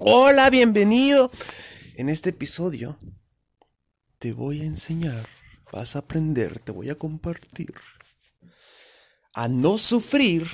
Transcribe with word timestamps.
Hola, 0.00 0.50
bienvenido. 0.50 1.30
En 1.94 2.08
este 2.08 2.30
episodio 2.30 2.98
te 4.18 4.32
voy 4.32 4.62
a 4.62 4.64
enseñar, 4.64 5.28
vas 5.72 5.94
a 5.94 6.00
aprender, 6.00 6.58
te 6.58 6.72
voy 6.72 6.90
a 6.90 6.96
compartir 6.96 7.72
a 9.34 9.46
no 9.46 9.78
sufrir 9.78 10.48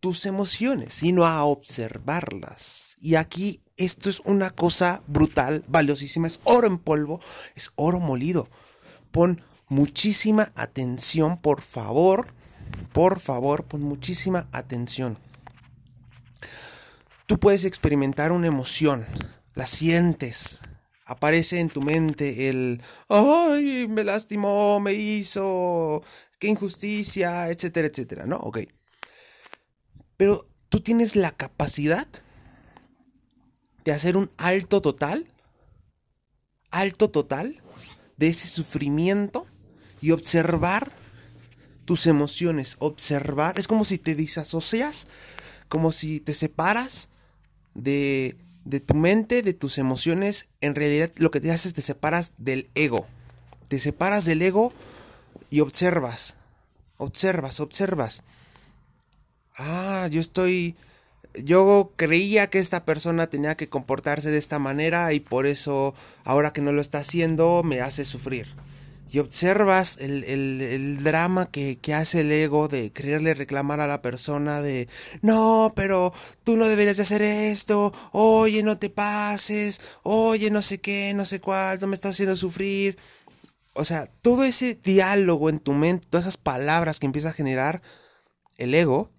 tus 0.00 0.24
emociones, 0.24 0.94
sino 0.94 1.26
a 1.26 1.44
observarlas. 1.44 2.94
Y 2.98 3.16
aquí 3.16 3.62
esto 3.76 4.08
es 4.08 4.20
una 4.24 4.50
cosa 4.52 5.02
brutal, 5.06 5.62
valiosísima, 5.68 6.28
es 6.28 6.40
oro 6.44 6.66
en 6.66 6.78
polvo, 6.78 7.20
es 7.56 7.72
oro 7.76 8.00
molido. 8.00 8.48
Pon 9.10 9.38
muchísima 9.68 10.50
atención, 10.54 11.38
por 11.42 11.60
favor, 11.60 12.32
por 12.94 13.20
favor, 13.20 13.66
pon 13.66 13.82
muchísima 13.82 14.48
atención. 14.52 15.18
Tú 17.26 17.40
puedes 17.40 17.64
experimentar 17.64 18.30
una 18.30 18.46
emoción, 18.46 19.04
la 19.54 19.66
sientes, 19.66 20.60
aparece 21.06 21.60
en 21.60 21.68
tu 21.68 21.82
mente 21.82 22.48
el, 22.48 22.80
ay, 23.08 23.86
me 23.88 24.04
lastimó, 24.04 24.78
me 24.78 24.92
hizo, 24.92 26.02
qué 26.38 26.48
injusticia, 26.48 27.48
etcétera, 27.48 27.88
etcétera, 27.88 28.26
¿no? 28.26 28.36
Ok. 28.36 28.58
Pero 30.16 30.48
tú 30.68 30.80
tienes 30.80 31.16
la 31.16 31.32
capacidad 31.32 32.06
de 33.84 33.92
hacer 33.92 34.16
un 34.16 34.30
alto 34.36 34.80
total, 34.80 35.26
alto 36.70 37.10
total 37.10 37.60
de 38.16 38.28
ese 38.28 38.48
sufrimiento 38.48 39.46
y 40.00 40.10
observar 40.12 40.92
tus 41.84 42.06
emociones, 42.06 42.76
observar, 42.80 43.58
es 43.58 43.68
como 43.68 43.84
si 43.84 43.98
te 43.98 44.14
disasocias, 44.14 45.08
como 45.68 45.92
si 45.92 46.20
te 46.20 46.34
separas 46.34 47.10
de, 47.76 48.36
de 48.64 48.80
tu 48.80 48.94
mente, 48.94 49.42
de 49.42 49.54
tus 49.54 49.78
emociones, 49.78 50.48
en 50.60 50.74
realidad 50.74 51.12
lo 51.16 51.30
que 51.30 51.40
te 51.40 51.50
haces 51.50 51.66
es 51.66 51.74
te 51.74 51.82
separas 51.82 52.34
del 52.38 52.68
ego. 52.74 53.06
Te 53.68 53.78
separas 53.78 54.24
del 54.24 54.42
ego 54.42 54.72
y 55.50 55.60
observas, 55.60 56.36
observas, 56.96 57.60
observas. 57.60 58.24
Ah, 59.56 60.08
yo 60.10 60.20
estoy... 60.20 60.76
Yo 61.44 61.92
creía 61.96 62.46
que 62.48 62.58
esta 62.58 62.86
persona 62.86 63.26
tenía 63.26 63.58
que 63.58 63.68
comportarse 63.68 64.30
de 64.30 64.38
esta 64.38 64.58
manera 64.58 65.12
y 65.12 65.20
por 65.20 65.44
eso 65.44 65.94
ahora 66.24 66.54
que 66.54 66.62
no 66.62 66.72
lo 66.72 66.80
está 66.80 66.98
haciendo 66.98 67.62
me 67.62 67.82
hace 67.82 68.06
sufrir 68.06 68.46
y 69.16 69.18
observas 69.18 69.96
el, 69.98 71.02
drama 71.02 71.50
que, 71.50 71.80
hace 71.94 72.20
el 72.20 72.30
ego 72.30 72.68
de 72.68 72.92
quererle 72.92 73.32
reclamar 73.32 73.80
a 73.80 73.86
la 73.86 74.02
persona 74.02 74.60
de, 74.60 74.90
no, 75.22 75.72
pero 75.74 76.12
tú 76.44 76.58
no 76.58 76.66
deberías 76.66 76.98
de 76.98 77.04
hacer 77.04 77.22
esto, 77.22 77.94
oye, 78.12 78.62
no 78.62 78.78
te 78.78 78.90
pases, 78.90 79.80
oye, 80.02 80.50
no 80.50 80.60
sé 80.60 80.82
qué, 80.82 81.14
no 81.14 81.24
sé 81.24 81.40
cuál, 81.40 81.78
no 81.80 81.86
me 81.86 81.94
estás 81.94 82.10
haciendo 82.10 82.36
sufrir. 82.36 82.98
O 83.72 83.86
sea, 83.86 84.04
todo 84.20 84.44
ese 84.44 84.74
diálogo 84.74 85.48
en 85.48 85.60
tu 85.60 85.72
mente, 85.72 86.06
todas 86.10 86.24
esas 86.24 86.36
palabras 86.36 87.00
que 87.00 87.06
empieza 87.06 87.30
a 87.30 87.32
generar 87.32 87.80
el 88.58 88.74
ego, 88.74 89.10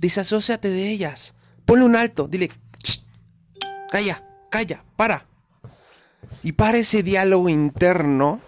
disasóciate 0.00 0.70
de 0.70 0.90
ellas. 0.90 1.36
Ponle 1.66 1.84
un 1.84 1.94
alto, 1.94 2.26
dile, 2.26 2.50
calla, 3.92 4.26
calla, 4.50 4.84
para. 4.96 5.24
Y 6.42 6.50
para 6.50 6.78
ese 6.78 7.04
diálogo 7.04 7.48
interno, 7.48 8.40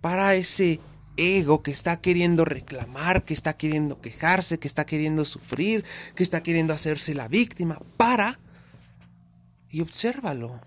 para 0.00 0.34
ese 0.34 0.80
ego 1.16 1.62
que 1.62 1.72
está 1.72 2.00
queriendo 2.00 2.44
reclamar, 2.44 3.24
que 3.24 3.34
está 3.34 3.56
queriendo 3.56 4.00
quejarse, 4.00 4.58
que 4.58 4.68
está 4.68 4.86
queriendo 4.86 5.24
sufrir, 5.24 5.84
que 6.14 6.22
está 6.22 6.42
queriendo 6.42 6.72
hacerse 6.72 7.14
la 7.14 7.28
víctima, 7.28 7.80
para 7.96 8.38
y 9.68 9.80
obsérvalo, 9.80 10.60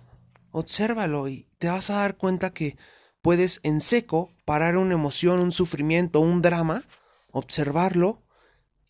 obsérvalo 0.51 1.27
y 1.27 1.47
te 1.57 1.69
vas 1.69 1.89
a 1.89 1.95
dar 1.95 2.17
cuenta 2.17 2.53
que 2.53 2.77
puedes 3.21 3.61
en 3.63 3.79
seco 3.79 4.31
parar 4.45 4.77
una 4.77 4.93
emoción, 4.93 5.39
un 5.39 5.51
sufrimiento, 5.51 6.19
un 6.19 6.41
drama, 6.41 6.83
observarlo 7.31 8.21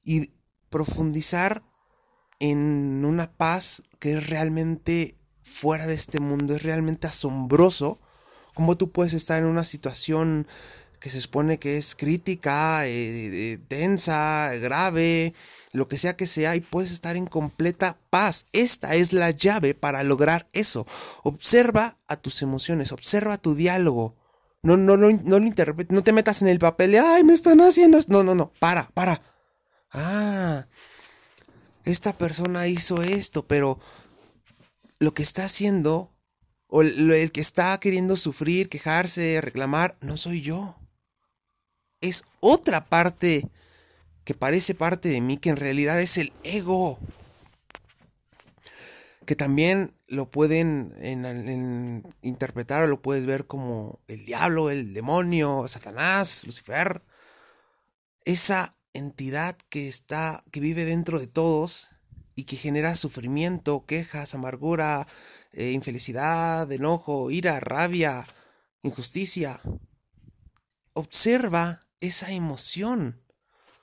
y 0.04 0.34
profundizar 0.70 1.64
en 2.40 3.06
una 3.06 3.32
paz 3.38 3.84
que 4.00 4.14
es 4.14 4.30
realmente 4.30 5.16
fuera 5.44 5.86
de 5.86 5.94
este 5.94 6.20
mundo, 6.20 6.56
es 6.56 6.64
realmente 6.64 7.08
asombroso 7.08 8.02
cómo 8.54 8.78
tú 8.78 8.92
puedes 8.92 9.14
estar 9.14 9.40
en 9.40 9.48
una 9.48 9.66
situación 9.66 10.48
que 11.02 11.10
se 11.10 11.20
supone 11.20 11.58
que 11.58 11.78
es 11.78 11.96
crítica, 11.96 12.86
eh, 12.86 13.60
densa, 13.70 14.52
grave, 14.62 15.34
lo 15.74 15.88
que 15.88 15.98
sea 15.98 16.16
que 16.16 16.28
sea, 16.28 16.56
y 16.56 16.60
puedes 16.60 16.92
estar 16.92 17.16
en 17.16 17.26
completa 17.26 17.98
paz. 18.12 18.46
Esta 18.54 18.94
es 18.94 19.12
la 19.12 19.32
llave 19.32 19.74
para 19.74 20.04
lograr 20.04 20.48
eso. 20.54 20.86
Observa 21.24 21.98
a 22.08 22.18
tus 22.18 22.44
emociones, 22.44 22.92
observa 22.92 23.40
tu 23.40 23.56
diálogo. 23.56 24.16
No, 24.62 24.78
no, 24.78 24.96
no, 24.96 25.10
no 25.10 25.40
lo 25.40 25.76
no 25.90 26.04
te 26.04 26.14
metas 26.14 26.44
en 26.44 26.50
el 26.50 26.60
papel 26.60 26.92
de, 26.92 27.00
ay, 27.00 27.24
me 27.24 27.34
están 27.34 27.62
haciendo 27.62 27.98
esto. 27.98 28.14
No, 28.14 28.24
no, 28.24 28.36
no, 28.36 28.54
para, 28.60 28.88
para. 28.90 29.20
Ah, 29.92 30.64
esta 31.84 32.16
persona 32.16 32.68
hizo 32.68 33.02
esto, 33.02 33.48
pero 33.48 33.80
lo 35.00 35.16
que 35.16 35.24
está 35.24 35.46
haciendo, 35.46 36.14
o 36.74 36.84
el 36.84 37.32
que 37.34 37.42
está 37.42 37.78
queriendo 37.82 38.16
sufrir, 38.16 38.70
quejarse, 38.70 39.42
reclamar, 39.42 39.98
no 40.00 40.16
soy 40.16 40.42
yo. 40.42 40.80
Es 42.00 42.24
otra 42.40 42.88
parte 42.88 43.46
que 44.24 44.34
parece 44.36 44.74
parte 44.74 45.10
de 45.10 45.20
mí, 45.20 45.38
que 45.38 45.50
en 45.50 45.58
realidad 45.58 46.00
es 46.00 46.16
el 46.16 46.32
ego. 46.46 46.98
Que 49.26 49.36
también 49.36 49.94
lo 50.08 50.32
pueden 50.32 50.96
interpretar 52.22 52.84
o 52.84 52.88
lo 52.88 53.02
puedes 53.02 53.26
ver 53.26 53.48
como 53.48 54.00
el 54.08 54.26
diablo, 54.26 54.70
el 54.70 54.94
demonio, 54.94 55.68
Satanás, 55.68 56.46
Lucifer. 56.46 57.04
Esa 58.24 58.74
entidad 58.94 59.58
que 59.68 59.90
está, 59.90 60.46
que 60.52 60.62
vive 60.62 60.86
dentro 60.86 61.20
de 61.20 61.28
todos 61.28 61.98
y 62.34 62.46
que 62.46 62.56
genera 62.56 62.96
sufrimiento, 62.96 63.86
quejas, 63.86 64.34
amargura, 64.36 65.06
eh, 65.54 65.72
infelicidad, 65.72 66.72
enojo, 66.72 67.32
ira, 67.32 67.60
rabia, 67.60 68.26
injusticia. 68.84 69.60
Observa 70.94 71.82
esa 72.00 72.32
emoción. 72.32 73.22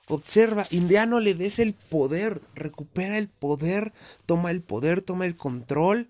Observa 0.07 0.65
y 0.71 0.87
ya 0.87 1.05
no 1.05 1.19
le 1.19 1.35
des 1.35 1.59
el 1.59 1.73
poder, 1.73 2.41
recupera 2.55 3.17
el 3.17 3.29
poder, 3.29 3.93
toma 4.25 4.49
el 4.49 4.63
poder, 4.63 5.03
toma 5.03 5.27
el 5.27 5.37
control, 5.37 6.09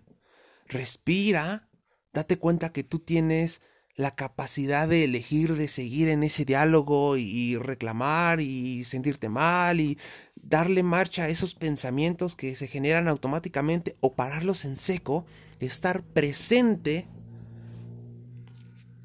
respira, 0.67 1.69
date 2.13 2.37
cuenta 2.37 2.71
que 2.71 2.85
tú 2.85 2.99
tienes 2.99 3.61
la 3.95 4.11
capacidad 4.11 4.87
de 4.87 5.03
elegir, 5.03 5.55
de 5.55 5.67
seguir 5.67 6.07
en 6.07 6.23
ese 6.23 6.45
diálogo 6.45 7.17
y 7.17 7.57
reclamar 7.57 8.39
y 8.39 8.85
sentirte 8.85 9.27
mal 9.27 9.81
y 9.81 9.97
darle 10.43 10.83
marcha 10.83 11.23
a 11.23 11.29
esos 11.29 11.55
pensamientos 11.55 12.35
que 12.35 12.55
se 12.55 12.67
generan 12.67 13.07
automáticamente 13.07 13.95
o 14.01 14.15
pararlos 14.15 14.65
en 14.65 14.75
seco, 14.75 15.25
estar 15.59 16.03
presente, 16.03 17.07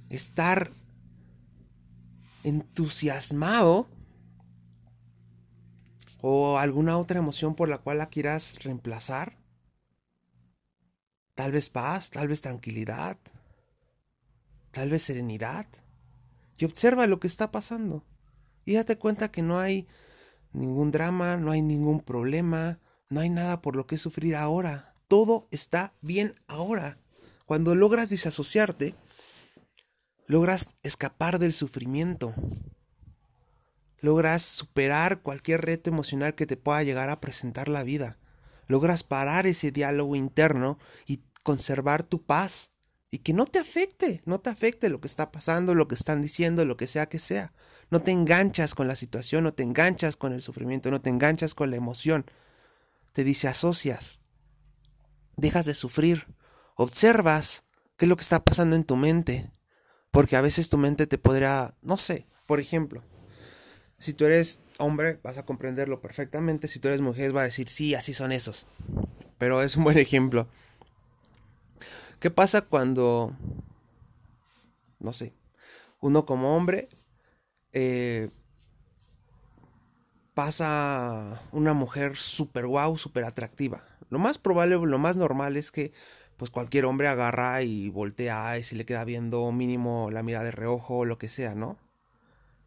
estar 0.09 0.73
entusiasmado 2.45 3.89
o 6.21 6.59
alguna 6.59 6.97
otra 6.97 7.19
emoción 7.19 7.55
por 7.55 7.69
la 7.69 7.79
cual 7.79 7.99
la 7.99 8.07
quieras 8.07 8.63
reemplazar. 8.63 9.37
Tal 11.35 11.53
vez 11.53 11.69
paz, 11.69 12.11
tal 12.11 12.29
vez 12.29 12.41
tranquilidad, 12.43 13.19
tal 14.71 14.89
vez 14.91 15.03
serenidad. 15.03 15.67
Y 16.57 16.65
observa 16.65 17.07
lo 17.07 17.21
que 17.21 17.27
está 17.27 17.51
pasando. 17.51 18.05
Y 18.65 18.75
date 18.75 18.97
cuenta 18.97 19.31
que 19.31 19.43
no 19.43 19.59
hay 19.59 19.87
ningún 20.55 20.91
drama, 20.91 21.37
no 21.37 21.51
hay 21.51 21.61
ningún 21.61 22.01
problema, 22.01 22.81
no 23.11 23.21
hay 23.21 23.29
nada 23.29 23.61
por 23.61 23.77
lo 23.77 23.87
que 23.87 23.99
sufrir 23.99 24.37
ahora. 24.37 24.95
Todo 25.09 25.47
está 25.51 25.95
bien 26.01 26.35
ahora. 26.49 26.99
Cuando 27.45 27.75
logras 27.75 28.09
disasociarte, 28.09 28.95
logras 30.27 30.75
escapar 30.83 31.39
del 31.39 31.53
sufrimiento. 31.53 32.35
Logras 34.01 34.43
superar 34.43 35.21
cualquier 35.21 35.63
reto 35.63 35.91
emocional 35.91 36.35
que 36.35 36.47
te 36.47 36.57
pueda 36.57 36.83
llegar 36.83 37.11
a 37.11 37.21
presentar 37.21 37.69
la 37.69 37.83
vida. 37.83 38.19
Logras 38.67 39.03
parar 39.03 39.47
ese 39.47 39.73
diálogo 39.73 40.17
interno 40.17 40.79
y 41.07 41.23
conservar 41.43 42.05
tu 42.05 42.25
paz 42.25 42.74
y 43.15 43.19
que 43.19 43.33
no 43.33 43.47
te 43.47 43.61
afecte, 43.61 44.23
no 44.25 44.41
te 44.41 44.51
afecte 44.51 44.89
lo 44.89 45.01
que 45.01 45.07
está 45.07 45.31
pasando, 45.31 45.77
lo 45.77 45.87
que 45.87 45.95
están 45.95 46.21
diciendo, 46.21 46.65
lo 46.65 46.77
que 46.77 46.89
sea 46.89 47.09
que 47.09 47.21
sea. 47.21 47.53
No 47.89 48.01
te 48.01 48.11
enganchas 48.11 48.75
con 48.75 48.89
la 48.89 48.97
situación, 48.97 49.45
no 49.45 49.53
te 49.53 49.63
enganchas 49.63 50.17
con 50.17 50.33
el 50.33 50.43
sufrimiento, 50.43 50.91
no 50.91 51.01
te 51.01 51.11
enganchas 51.11 51.55
con 51.55 51.71
la 51.71 51.77
emoción. 51.77 52.27
Te 53.13 53.23
dice 53.23 53.47
asocias. 53.47 54.23
Dejas 55.37 55.65
de 55.65 55.75
sufrir. 55.75 56.27
Observas 56.75 57.67
qué 57.97 58.07
es 58.07 58.09
lo 58.09 58.17
que 58.17 58.23
está 58.23 58.43
pasando 58.43 58.75
en 58.75 58.83
tu 58.83 58.97
mente. 58.97 59.49
Porque 60.11 60.35
a 60.35 60.41
veces 60.41 60.69
tu 60.69 60.77
mente 60.77 61.07
te 61.07 61.17
podría, 61.17 61.77
no 61.83 61.99
sé, 61.99 62.27
por 62.49 62.59
ejemplo, 62.59 63.05
si 64.01 64.13
tú 64.13 64.25
eres 64.25 64.59
hombre 64.79 65.21
vas 65.23 65.39
a 65.39 65.45
comprenderlo 65.45 66.01
perfectamente. 66.01 66.67
Si 66.67 66.81
tú 66.81 66.89
eres 66.89 67.01
mujer, 67.01 67.37
va 67.37 67.43
a 67.43 67.45
decir, 67.45 67.69
sí, 67.69 67.95
así 67.95 68.13
son 68.13 68.33
esos. 68.33 68.67
Pero 69.39 69.63
es 69.63 69.77
un 69.77 69.85
buen 69.85 69.99
ejemplo. 69.99 70.49
¿Qué 72.25 72.31
pasa 72.31 72.63
cuando, 72.63 73.37
no 74.99 75.13
sé, 75.13 75.35
uno 76.01 76.25
como 76.25 76.57
hombre 76.57 76.89
eh, 77.75 78.31
pasa 80.33 81.39
una 81.53 81.75
mujer 81.75 82.17
súper 82.17 82.67
guau, 82.67 82.97
súper 82.97 83.25
atractiva? 83.25 83.83
Lo 84.09 84.19
más 84.19 84.39
probable, 84.39 84.77
lo 84.77 84.99
más 84.99 85.19
normal 85.19 85.59
es 85.59 85.71
que 85.71 85.93
pues 86.39 86.51
cualquier 86.51 86.87
hombre 86.87 87.09
agarra 87.09 87.61
y 87.61 87.91
voltea 87.91 88.57
y 88.57 88.63
si 88.63 88.75
le 88.75 88.87
queda 88.87 89.05
viendo 89.05 89.53
mínimo 89.53 90.11
la 90.11 90.23
mirada 90.23 90.47
de 90.47 90.53
reojo 90.53 90.97
o 91.01 91.05
lo 91.05 91.19
que 91.19 91.29
sea, 91.29 91.55
¿no? 91.55 91.77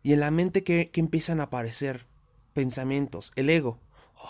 Y 0.04 0.14
en 0.14 0.20
la 0.20 0.30
mente 0.30 0.64
que, 0.64 0.92
empiezan 0.94 1.40
a 1.40 1.46
aparecer 1.46 2.06
pensamientos, 2.54 3.32
el 3.36 3.50
ego. 3.50 3.80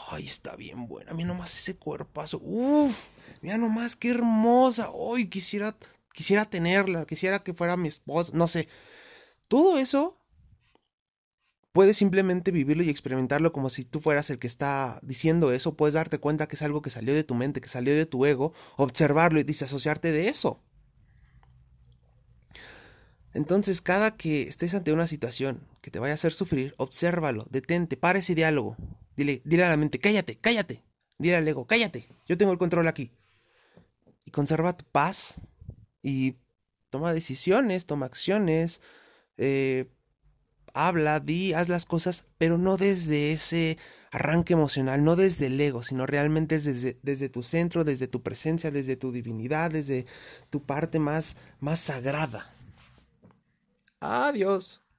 Ay, 0.10 0.25
está 0.25 0.56
bien 0.56 0.88
buena, 0.88 1.13
mira 1.13 1.28
nomás 1.28 1.57
ese 1.57 1.78
cuerpazo. 1.78 2.39
Uf, 2.44 3.10
mira 3.42 3.57
nomás 3.57 3.95
qué 3.95 4.10
hermosa. 4.10 4.89
Ay, 5.13 5.28
quisiera, 5.28 5.75
quisiera 6.13 6.45
tenerla, 6.45 7.06
quisiera 7.06 7.44
que 7.44 7.54
fuera 7.54 7.78
mi 7.78 7.88
esposa, 7.88 8.31
no 8.36 8.48
sé. 8.48 8.68
Todo 9.48 9.78
eso 9.78 10.19
puedes 11.72 11.95
simplemente 11.98 12.51
vivirlo 12.51 12.84
y 12.84 12.89
experimentarlo 12.89 13.51
como 13.51 13.69
si 13.69 13.86
tú 13.86 14.01
fueras 14.01 14.30
el 14.30 14.39
que 14.39 14.48
está 14.48 15.00
diciendo 15.04 15.51
eso. 15.51 15.75
Puedes 15.78 15.94
darte 15.94 16.19
cuenta 16.19 16.48
que 16.48 16.56
es 16.56 16.63
algo 16.63 16.81
que 16.81 16.89
salió 16.89 17.13
de 17.13 17.24
tu 17.24 17.36
mente, 17.36 17.62
que 17.62 17.69
salió 17.69 17.95
de 17.95 18.06
tu 18.06 18.25
ego, 18.25 18.54
observarlo 18.78 19.39
y 19.39 19.44
disasociarte 19.44 20.12
de 20.12 20.28
eso. 20.28 20.62
Entonces, 23.34 23.81
cada 23.81 24.18
que 24.18 24.44
estés 24.44 24.74
ante 24.74 24.92
una 24.92 25.06
situación 25.06 25.60
que 25.81 25.92
te 25.92 26.00
vaya 26.00 26.13
a 26.13 26.16
hacer 26.16 26.34
sufrir, 26.34 26.74
obsérvalo, 26.78 27.45
detente, 27.51 27.95
para 27.95 28.19
ese 28.19 28.34
diálogo. 28.34 28.75
Dile, 29.17 29.41
dile 29.43 29.65
a 29.65 29.69
la 29.69 29.77
mente, 29.77 29.99
cállate, 29.99 30.37
cállate. 30.37 30.83
Dile 31.17 31.35
al 31.35 31.47
ego, 31.47 31.65
cállate, 31.65 32.07
yo 32.27 32.37
tengo 32.37 32.51
el 32.51 32.59
control 32.59 32.87
aquí. 32.87 33.11
Y 34.25 34.31
conserva 34.31 34.77
tu 34.77 34.85
paz 34.85 35.41
y 36.03 36.37
toma 36.89 37.11
decisiones, 37.11 37.87
toma 37.87 38.05
acciones, 38.05 38.81
eh, 39.37 39.89
habla, 40.75 41.19
di, 41.19 41.53
haz 41.53 41.69
las 41.69 41.85
cosas, 41.85 42.27
pero 42.37 42.59
no 42.59 42.77
desde 42.77 43.31
ese 43.31 43.79
arranque 44.11 44.53
emocional, 44.53 45.03
no 45.03 45.15
desde 45.15 45.47
el 45.47 45.59
ego, 45.59 45.81
sino 45.81 46.05
realmente 46.05 46.59
desde, 46.59 46.99
desde 47.01 47.29
tu 47.29 47.41
centro, 47.41 47.83
desde 47.83 48.07
tu 48.07 48.21
presencia, 48.21 48.69
desde 48.69 48.95
tu 48.95 49.11
divinidad, 49.11 49.71
desde 49.71 50.05
tu 50.51 50.63
parte 50.63 50.99
más, 50.99 51.37
más 51.59 51.79
sagrada. 51.79 52.47
Adiós. 53.99 54.83